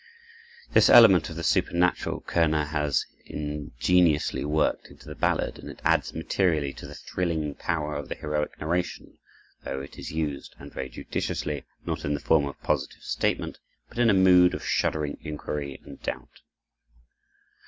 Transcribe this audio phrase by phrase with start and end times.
[0.73, 6.15] This element of the supernatural Körner has ingeniously worked into the ballad, and it adds
[6.15, 9.19] materially to the thrilling power of the heroic narration,
[9.63, 13.59] though it is used, and very judiciously, not in the form of positive statement,
[13.89, 16.39] but in a mood of shuddering inquiry and doubt.